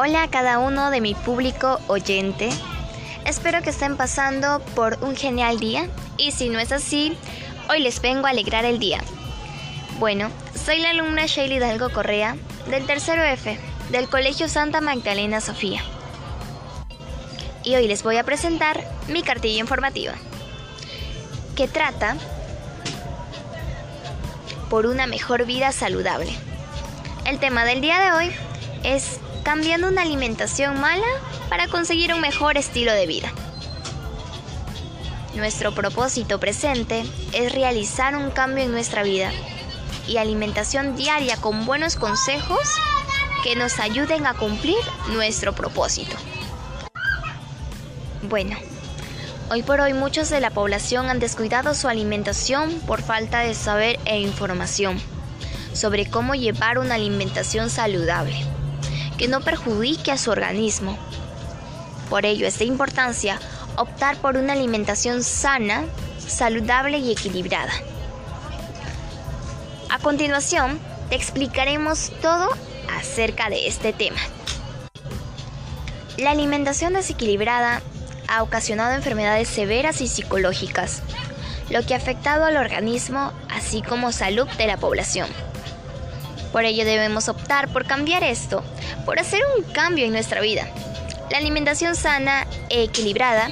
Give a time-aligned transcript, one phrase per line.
[0.00, 2.50] Hola a cada uno de mi público oyente.
[3.24, 7.18] Espero que estén pasando por un genial día y si no es así,
[7.68, 9.00] hoy les vengo a alegrar el día.
[9.98, 12.36] Bueno, soy la alumna Shaylee Hidalgo Correa
[12.70, 13.58] del tercero F
[13.90, 15.82] del Colegio Santa Magdalena Sofía.
[17.64, 20.14] Y hoy les voy a presentar mi cartilla informativa,
[21.56, 22.16] que trata
[24.70, 26.30] por una mejor vida saludable.
[27.24, 28.32] El tema del día de hoy
[28.84, 31.06] es cambiando una alimentación mala
[31.48, 33.32] para conseguir un mejor estilo de vida.
[35.36, 37.02] Nuestro propósito presente
[37.32, 39.30] es realizar un cambio en nuestra vida
[40.06, 42.60] y alimentación diaria con buenos consejos
[43.42, 44.76] que nos ayuden a cumplir
[45.14, 46.14] nuestro propósito.
[48.24, 48.54] Bueno,
[49.50, 53.98] hoy por hoy muchos de la población han descuidado su alimentación por falta de saber
[54.04, 55.00] e información
[55.72, 58.36] sobre cómo llevar una alimentación saludable,
[59.18, 60.96] que no perjudique a su organismo.
[62.08, 63.38] Por ello es de importancia
[63.76, 65.84] optar por una alimentación sana,
[66.26, 67.72] saludable y equilibrada.
[69.90, 70.78] A continuación,
[71.10, 72.48] te explicaremos todo
[72.96, 74.20] acerca de este tema.
[76.16, 77.80] La alimentación desequilibrada
[78.28, 81.02] ha ocasionado enfermedades severas y psicológicas,
[81.70, 85.28] lo que ha afectado al organismo así como salud de la población.
[86.52, 88.62] Por ello debemos optar por cambiar esto,
[89.04, 90.66] por hacer un cambio en nuestra vida.
[91.30, 93.50] La alimentación sana e equilibrada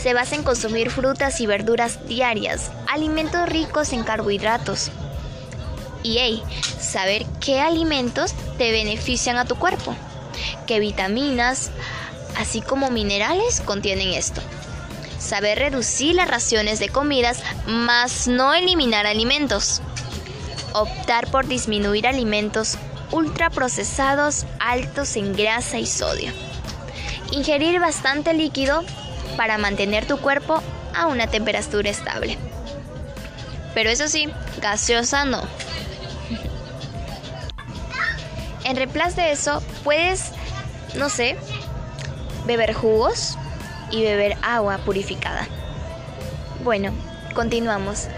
[0.00, 4.90] se basa en consumir frutas y verduras diarias, alimentos ricos en carbohidratos.
[6.02, 6.42] Y
[6.78, 9.96] saber qué alimentos te benefician a tu cuerpo,
[10.66, 11.70] qué vitaminas,
[12.36, 14.40] así como minerales contienen esto.
[15.18, 19.80] Saber reducir las raciones de comidas, más no eliminar alimentos
[20.82, 22.78] optar por disminuir alimentos
[23.10, 26.32] ultraprocesados altos en grasa y sodio.
[27.30, 28.84] Ingerir bastante líquido
[29.36, 30.62] para mantener tu cuerpo
[30.94, 32.38] a una temperatura estable.
[33.74, 34.28] Pero eso sí,
[34.60, 35.42] gaseosa no.
[38.64, 40.32] En reemplazo de eso, puedes,
[40.96, 41.36] no sé,
[42.46, 43.36] beber jugos
[43.90, 45.46] y beber agua purificada.
[46.64, 46.92] Bueno,
[47.34, 48.08] continuamos.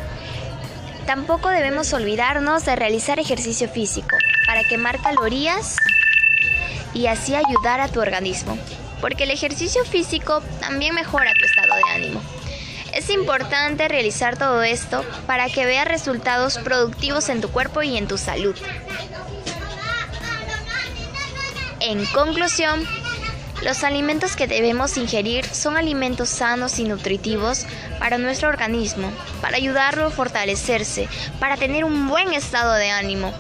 [1.09, 5.77] Tampoco debemos olvidarnos de realizar ejercicio físico para quemar calorías
[6.93, 8.59] y así ayudar a tu organismo,
[9.01, 12.21] porque el ejercicio físico también mejora tu estado de ánimo.
[12.93, 18.07] Es importante realizar todo esto para que veas resultados productivos en tu cuerpo y en
[18.07, 18.55] tu salud.
[21.81, 22.87] En conclusión,
[23.63, 27.67] los alimentos que debemos ingerir son alimentos sanos y nutritivos
[27.99, 29.11] para nuestro organismo,
[29.41, 31.09] para ayudarlo a fortalecerse,
[31.41, 33.33] para tener un buen estado de ánimo,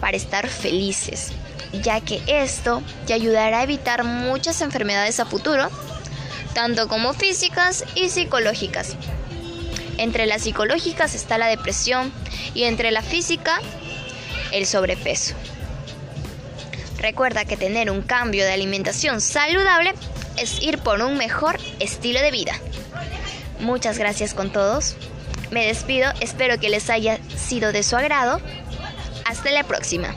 [0.00, 1.32] para estar felices,
[1.72, 5.70] ya que esto te ayudará a evitar muchas enfermedades a futuro,
[6.54, 8.96] tanto como físicas y psicológicas.
[9.96, 12.12] Entre las psicológicas está la depresión
[12.54, 13.60] y entre la física
[14.50, 15.34] el sobrepeso.
[17.02, 19.92] Recuerda que tener un cambio de alimentación saludable
[20.36, 22.54] es ir por un mejor estilo de vida.
[23.58, 24.94] Muchas gracias con todos.
[25.50, 28.40] Me despido, espero que les haya sido de su agrado.
[29.24, 30.14] Hasta la próxima.